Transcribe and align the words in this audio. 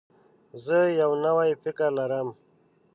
زه 0.65 0.77
یو 1.01 1.11
نوی 1.23 1.49
فکر 1.63 1.87
لرم. 1.97 2.27